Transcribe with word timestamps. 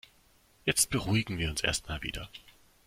Jetzt 0.65 0.89
beruhigen 0.89 1.37
wir 1.37 1.47
uns 1.51 1.61
erst 1.61 1.87
mal 1.87 2.01
wieder. 2.01 2.27